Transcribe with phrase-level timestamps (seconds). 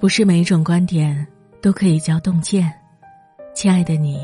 [0.00, 1.26] 不是每一种观点
[1.60, 2.72] 都可以叫洞见，
[3.54, 4.18] 亲爱的你，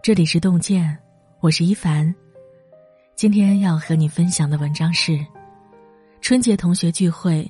[0.00, 0.96] 这里是洞见，
[1.40, 2.12] 我是一凡。
[3.14, 5.20] 今天要和你分享的文章是：
[6.22, 7.46] 春节同学聚会，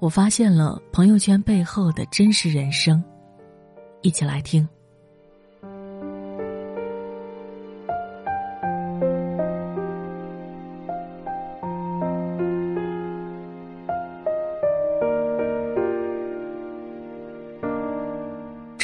[0.00, 3.02] 我发现了朋友圈背后的真实人生。
[4.02, 4.68] 一起来听。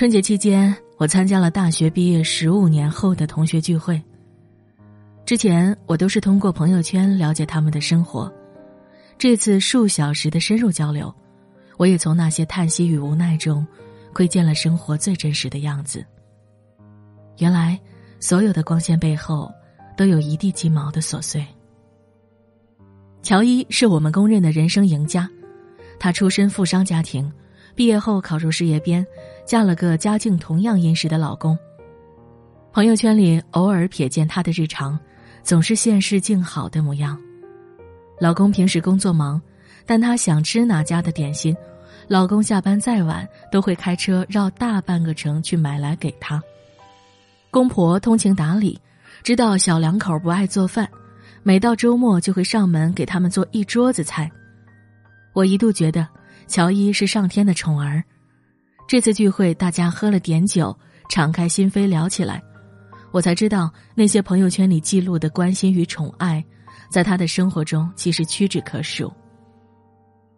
[0.01, 4.03] 春节期间，我参加了大学毕业十五年后的同学聚会。
[5.27, 8.33] 之前我都是通过朋友圈了解他们的生活，
[9.19, 11.15] 这次数小时的深入交流，
[11.77, 13.67] 我也从那些叹息与无奈中，
[14.15, 16.03] 窥见了生活最真实的样子。
[17.37, 17.79] 原来，
[18.21, 19.53] 所有的光鲜背后，
[19.99, 21.47] 都有一地鸡毛的琐碎。
[23.21, 25.29] 乔伊是我们公认的人生赢家，
[25.99, 27.31] 他出身富商家庭。
[27.81, 29.07] 毕业后考入事业编，
[29.47, 31.59] 嫁了个家境同样殷实的老公。
[32.75, 35.01] 朋友圈里偶尔瞥见她的日常，
[35.43, 37.19] 总是现世静好的模样。
[38.21, 39.41] 老公平时工作忙，
[39.87, 41.57] 但她想吃哪家的点心，
[42.07, 46.39] 老公下班再晚都会开车绕大半个城去买来给她。
[47.51, 48.79] 公婆通情达理，
[49.23, 50.87] 知道小两口不爱做饭，
[51.43, 54.31] 每到周末就会上门给他们做一桌子菜。
[55.33, 56.07] 我一度觉得。
[56.51, 58.03] 乔伊是上天的宠儿，
[58.89, 60.77] 这次聚会大家喝了点酒，
[61.09, 62.43] 敞开心扉聊起来，
[63.13, 66.45] 我才知道那些朋友圈里记录的关心与宠爱，
[66.91, 69.13] 在他的生活中其实屈指可数。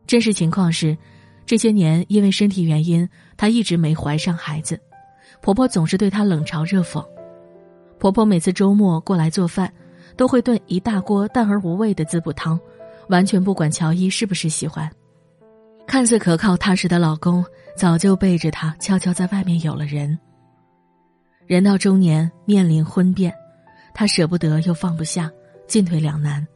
[0.07, 0.95] 真实情况是，
[1.47, 4.79] 这些年因为身体原因，她一直没怀上孩子，
[5.41, 7.03] 婆婆总是对她冷嘲热讽。
[7.99, 9.73] 婆婆每次周末过来做饭，
[10.15, 12.61] 都会炖一大锅淡而无味的滋补汤，
[13.09, 14.87] 完全不管乔伊是不是喜欢。
[15.93, 17.45] 看似可靠踏实的老公，
[17.77, 20.19] 早就背着她悄悄在外面有了人。
[21.45, 23.31] 人到中年面临婚变，
[23.93, 25.31] 她舍不得又放不下，
[25.69, 26.49] 进退两难。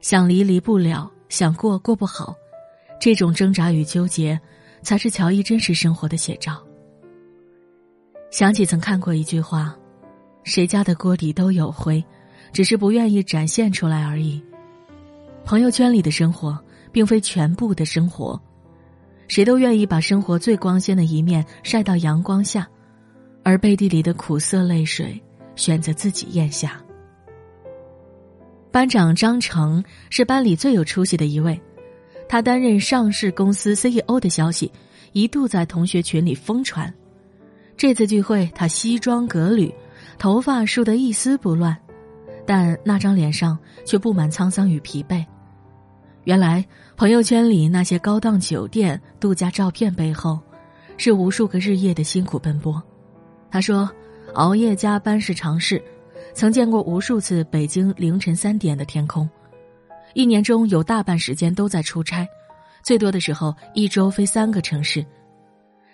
[0.00, 2.34] 想离离不了，想过过不好，
[2.98, 4.40] 这种挣扎与纠结，
[4.80, 6.66] 才是乔伊真实生活的写照。
[8.30, 9.76] 想起曾看过一句话
[10.44, 12.02] ：“谁家的锅底都有灰，
[12.54, 14.42] 只是不愿意展现出来而已。”
[15.44, 16.58] 朋友圈里的生活。
[16.92, 18.40] 并非全部的生活，
[19.28, 22.68] 谁都愿意把生活最光鲜的一面晒到阳光下，
[23.42, 25.20] 而背地里的苦涩泪水
[25.56, 26.80] 选择自己咽下。
[28.72, 31.60] 班长张成是班里最有出息的一位，
[32.28, 34.70] 他担任上市公司 CEO 的消息
[35.12, 36.92] 一度在同学群里疯传。
[37.76, 39.74] 这次聚会，他西装革履，
[40.18, 41.76] 头发梳得一丝不乱，
[42.46, 45.24] 但那张脸上却布满沧桑与疲惫。
[46.24, 46.64] 原来
[46.96, 50.38] 朋友圈里那些高档酒店度假照片背后，
[50.96, 52.82] 是无数个日夜的辛苦奔波。
[53.50, 53.90] 他说，
[54.34, 55.82] 熬夜加班是常事，
[56.34, 59.28] 曾见过无数次北京凌晨三点的天空。
[60.12, 62.28] 一年中有大半时间都在出差，
[62.82, 65.04] 最多的时候一周飞三个城市。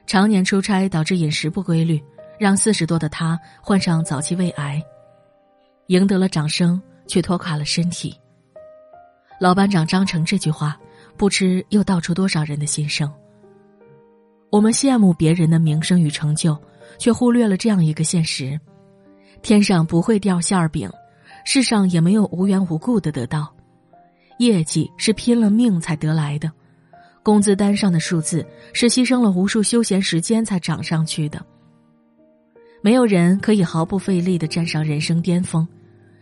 [0.07, 2.03] 常年出差导致饮食不规律，
[2.39, 4.83] 让四十多的他患上早期胃癌，
[5.87, 8.19] 赢得了掌声，却拖垮了身体。
[9.39, 10.79] 老班长张成这句话，
[11.17, 13.11] 不知又道出多少人的心声。
[14.51, 16.57] 我们羡慕别人的名声与成就，
[16.99, 18.59] 却忽略了这样一个现实：
[19.43, 20.91] 天上不会掉馅儿饼，
[21.45, 23.53] 世上也没有无缘无故的得到。
[24.39, 26.51] 业绩是拼了命才得来的，
[27.23, 31.45] 工资单上的数字是牺牲了无数休闲时间才涨上去的。
[32.83, 35.67] 没有人可以毫不费力的站上人生巅峰，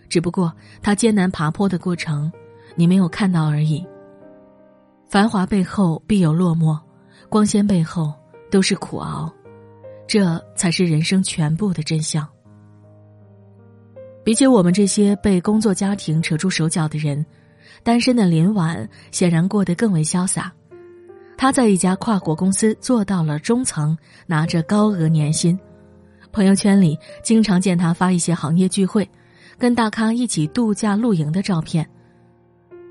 [0.08, 0.52] 只不过
[0.82, 2.32] 他艰难爬坡的过程。
[2.76, 3.84] 你没有看到而已。
[5.08, 6.78] 繁华背后必有落寞，
[7.28, 8.12] 光鲜背后
[8.50, 9.32] 都是苦熬，
[10.06, 12.26] 这才是人生全部的真相。
[14.24, 17.24] 比起我们这些被工作家庭扯住手脚的人，
[17.82, 20.52] 单身的林婉显然过得更为潇洒。
[21.36, 23.96] 他在一家跨国公司做到了中层，
[24.26, 25.58] 拿着高额年薪。
[26.32, 29.08] 朋友圈里经常见他发一些行业聚会，
[29.58, 31.88] 跟大咖一起度假露营的照片。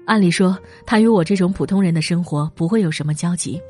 [0.05, 3.61] 按理说，他与我这种普通人的生活不会有什么交集，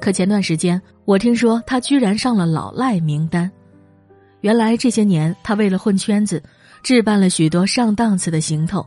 [0.00, 3.50] 可前段时间我听说他居然上了老赖名单。
[4.40, 6.42] 原来这些年他为了混圈子，
[6.82, 8.84] 置办了许多上档次的行头，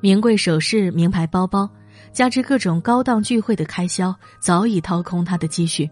[0.00, 1.68] 名贵首饰、名牌包包，
[2.10, 5.90] 加之各种高档聚会的开销，早已掏空他的积蓄。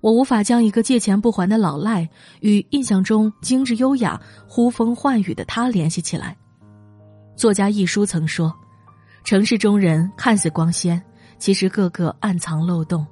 [0.00, 2.08] 我无法将一个借钱不还的老赖
[2.40, 6.36] 与印象中精致优雅、呼风唤雨的他联系起来。
[7.34, 8.54] 作家一书曾说。
[9.24, 11.00] 城市中人看似光鲜，
[11.38, 13.06] 其实个个暗藏漏洞。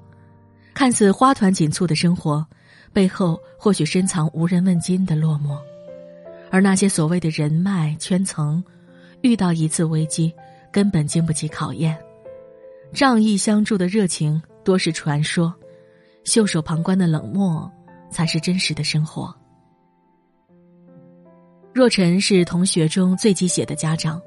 [0.75, 2.47] 看似花团锦簇的生活，
[2.93, 5.59] 背后或许深藏无人问津的落寞。
[6.51, 8.63] 而那些所谓的人脉圈层，
[9.21, 10.33] 遇到一次危机，
[10.73, 11.99] 根本经不起考验。
[12.93, 15.55] 仗义相助的热情多是传说，
[16.25, 17.71] 袖手旁观的冷漠
[18.11, 19.35] 才是真实的生活。
[21.75, 24.21] 若尘是同学中最鸡血的家长，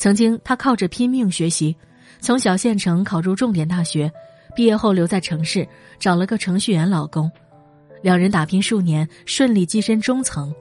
[0.00, 1.76] 曾经他靠着拼命学习，
[2.20, 4.10] 从小县城考入重点大学，
[4.56, 5.68] 毕业后留在城市
[5.98, 7.30] 找了个程序员老公，
[8.00, 10.52] 两人打拼数年，顺利跻身中层。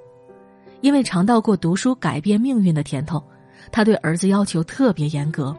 [0.81, 3.23] 因为尝到过读书改变命运的甜头，
[3.71, 5.55] 他对儿子要求特别严格。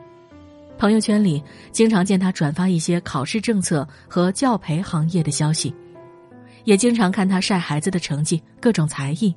[0.76, 1.43] 朋友圈里
[1.73, 5.75] 经常见他转发一些考试政策和教培行业的消息，
[6.65, 9.35] 也经常看他晒孩子的成绩、各种才艺。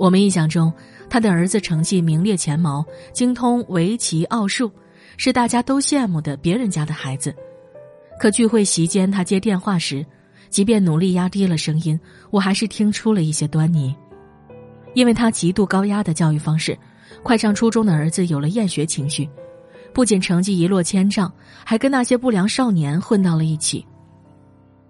[0.00, 0.72] 我们印象中，
[1.10, 2.82] 他的儿子成绩名列前茅，
[3.12, 4.72] 精通围棋、奥数，
[5.18, 7.36] 是大家都羡慕的别人家的孩子。
[8.18, 10.02] 可聚会席间，他接电话时，
[10.48, 12.00] 即便努力压低了声音，
[12.30, 13.94] 我还是听出了一些端倪。
[14.94, 16.74] 因为他极度高压的教育方式，
[17.22, 19.28] 快上初中的儿子有了厌学情绪，
[19.92, 21.30] 不仅成绩一落千丈，
[21.62, 23.86] 还跟那些不良少年混到了一起。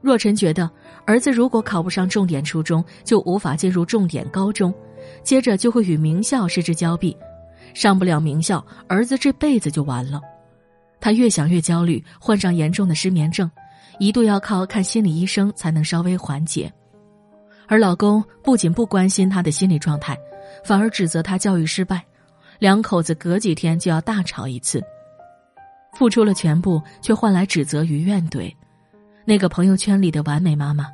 [0.00, 0.70] 若尘觉得，
[1.04, 4.72] 儿子如果考不上重点初中，就无法进入重点高中，
[5.22, 7.16] 接着就会与名校失之交臂，
[7.74, 10.20] 上不了名校，儿子这辈子就完了。
[11.00, 13.50] 他越想越焦虑，患上严重的失眠症，
[13.98, 16.72] 一度要靠看心理医生才能稍微缓解。
[17.66, 20.18] 而老公不仅不关心她的心理状态，
[20.64, 22.04] 反而指责她教育失败，
[22.58, 24.82] 两口子隔几天就要大吵一次。
[25.94, 28.52] 付出了全部，却换来指责与怨怼。
[29.24, 30.86] 那个朋友圈里的完美妈妈，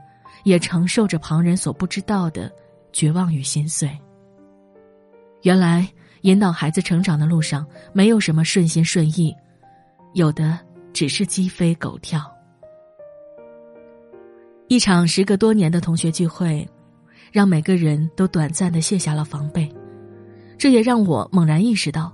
[0.44, 2.52] 也承受着旁人所不知道的
[2.92, 3.90] 绝望与心碎。
[5.46, 5.88] 原来，
[6.22, 9.32] 引导孩子成长的路上，没有什么顺心顺意，
[10.12, 10.58] 有的
[10.92, 12.20] 只是鸡飞狗跳。
[14.66, 16.68] 一场时隔多年的同学聚会，
[17.30, 19.72] 让每个人都短暂的卸下了防备，
[20.58, 22.12] 这也让我猛然意识到，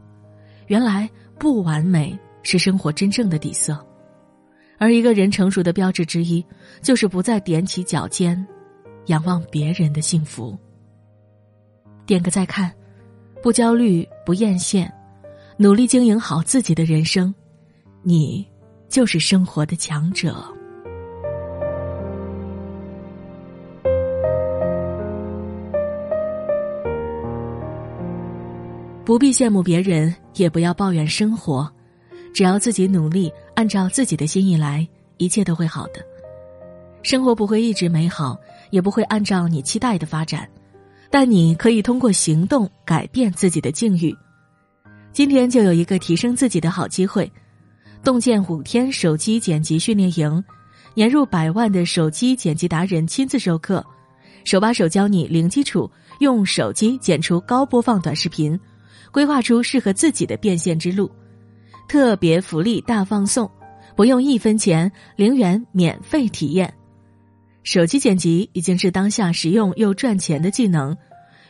[0.66, 1.08] 原来
[1.38, 3.82] 不完美是生活真正的底色，
[4.76, 6.44] 而一个人成熟的标志之一，
[6.82, 8.46] 就是不再踮起脚尖，
[9.06, 10.54] 仰望别人的幸福。
[12.04, 12.70] 点个再看，
[13.42, 14.88] 不焦虑，不艳羡，
[15.56, 17.34] 努力经营好自己的人生，
[18.00, 18.46] 你
[18.88, 20.36] 就是生活的强者。
[29.04, 31.68] 不必羡慕别人，也不要抱怨生活，
[32.32, 35.94] 只要自己努力，按照自己的心意来，一切都会好的。
[37.02, 38.38] 生活不会一直美好，
[38.70, 40.48] 也不会按照你期待的发展，
[41.12, 44.16] 但你可以通过行动改变自己的境遇。
[45.12, 47.30] 今天就有一个提升自己的好机会，
[48.02, 50.42] 洞见五天手机剪辑训练营，
[50.94, 53.84] 年入百万的手机剪辑达人亲自授课，
[54.42, 55.88] 手把手教你零基础
[56.20, 58.58] 用手机剪出高播放短视频。
[59.10, 61.10] 规划出适合自己的变现之路，
[61.86, 63.50] 特别福利大放送，
[63.94, 66.72] 不用一分钱，零元免费体验。
[67.64, 70.96] 手机剪辑已经是当下实用又赚钱的技能，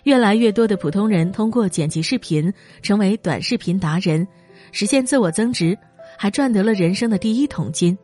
[0.05, 4.27] 越来越多的普通人通过剪辑视频成为短视频达人，
[4.73, 5.77] 实现自我增值，
[6.19, 7.97] 还赚得了人生的第一桶金。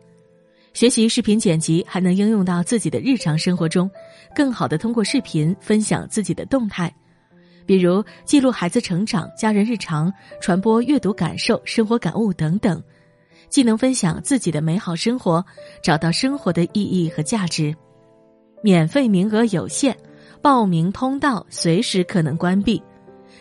[0.73, 3.90] 学习视频剪辑还能应用到自己的日常生活中，
[4.35, 6.92] 更好的通过视频分享自己的动态。
[7.66, 12.82] 比如记录孩子成长、家人日常、传播阅读感受、生活感悟等等，
[13.50, 15.44] 既能分享自己的美好生活，
[15.82, 17.75] 找到生活的意义和价值。
[18.62, 19.96] 免费名额有限，
[20.42, 22.82] 报名通道随时可能关闭。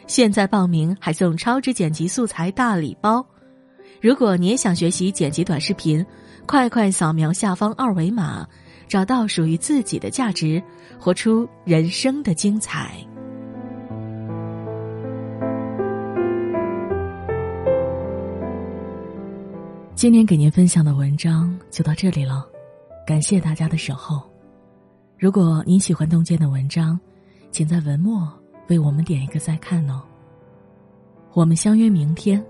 [0.05, 3.25] 现在报名还送超值剪辑素材大礼包。
[4.00, 6.05] 如果你也想学习剪辑短视频，
[6.45, 8.47] 快快扫描下方二维码，
[8.88, 10.62] 找到属于自己的价值，
[11.00, 12.95] 活出人生的精彩。
[19.95, 22.47] 今天给您分享的文章就到这里了，
[23.05, 24.21] 感谢大家的守候。
[25.19, 27.00] 如果您喜欢洞见的文章，
[27.50, 28.31] 请在文末
[28.67, 30.03] 为我们点一个再看哦。
[31.33, 32.43] 我们相约明天，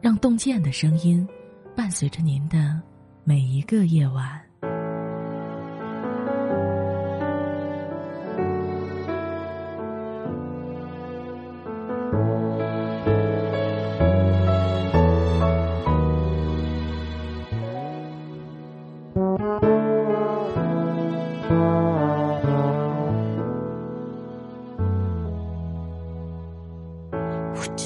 [0.00, 1.28] 让洞见的声音
[1.76, 2.80] 伴随着您的
[3.24, 4.40] 每一个夜晚。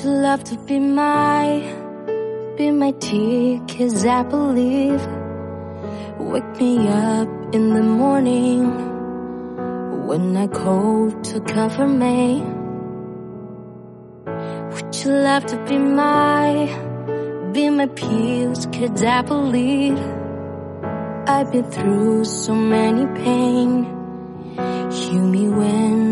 [0.04, 1.60] Love to be my,
[2.56, 5.06] be my tea, cause I believe
[6.18, 8.64] Wake me up in the morning
[10.06, 12.42] when I call to comfort me.
[14.72, 16.66] Would you love to be my,
[17.52, 18.66] be my peace?
[18.66, 19.98] Cause I believe
[21.28, 23.84] I've been through so many pain.
[24.90, 26.05] Heal me whenever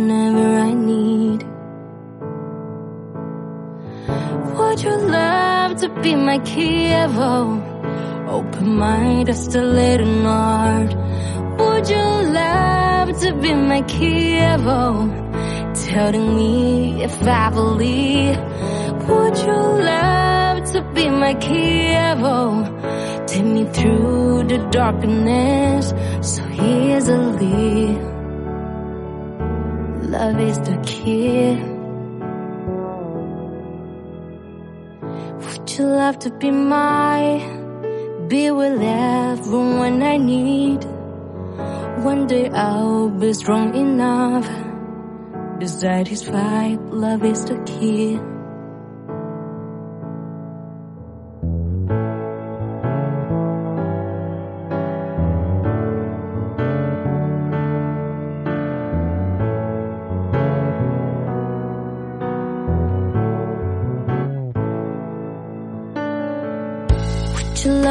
[5.84, 7.60] to be my Kievo?
[8.26, 10.94] Open mind, little heart.
[11.58, 12.06] Would you
[12.40, 14.80] love to be my Kievo?
[15.88, 18.38] Telling me if I believe.
[19.08, 19.60] Would you
[19.92, 22.36] love to be my Kievo?
[23.26, 27.98] Take me through the darkness so easily.
[30.14, 31.73] Love is the key.
[35.74, 37.38] Would you love to be my,
[38.28, 40.84] be with everyone I need?
[42.04, 44.46] One day I'll be strong enough
[45.58, 46.76] to satisfy.
[46.78, 48.20] Love is the key.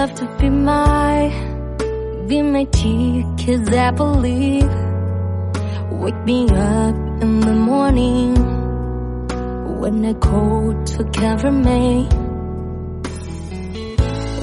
[0.04, 1.30] Love to be my,
[2.28, 4.74] be my tea, cause I believe.
[5.92, 8.36] Wake me up in the morning
[9.80, 12.10] when I call to cover me.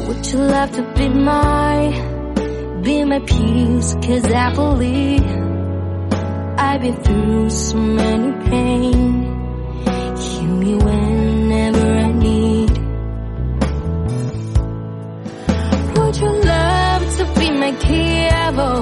[0.07, 1.77] Would you love to be my,
[2.83, 5.31] be my peace, cause I believe.
[6.57, 9.05] I've been through so many pain.
[10.17, 10.75] Heal me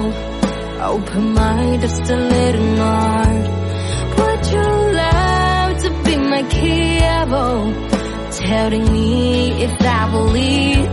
[0.01, 3.45] Open mind, just a little heart.
[4.17, 4.67] Would you
[5.03, 7.45] love to be my Kievo?
[8.31, 10.89] Telling me if I believe.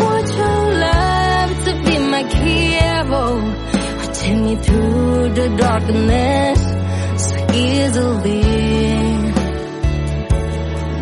[0.00, 0.54] Would you
[0.86, 3.24] love to be my Kievo?
[4.14, 6.60] Take me through the darkness
[7.26, 8.42] so easily.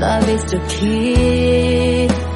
[0.00, 2.27] Love is the key.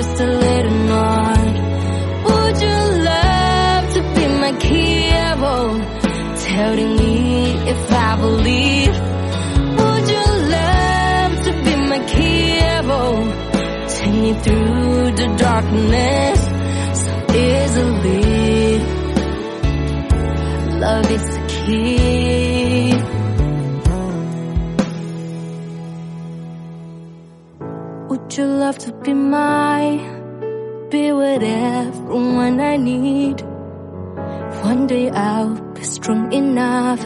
[0.00, 1.56] Just a little heart.
[2.26, 2.78] Would you
[3.12, 5.56] love to be my Kievo?
[6.48, 7.14] Telling me
[7.72, 8.96] if I believe.
[9.78, 10.26] Would you
[10.56, 13.02] love to be my Kievo?
[13.94, 16.40] Take me through the darkness
[17.02, 17.12] so
[17.44, 18.78] easily.
[20.84, 23.29] Love is the key.
[28.30, 29.96] Would you love to be my,
[30.88, 33.40] be with everyone I need?
[34.62, 37.04] One day I'll be strong enough,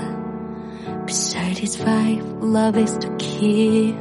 [1.06, 2.20] be satisfied.
[2.42, 3.96] Love is the key.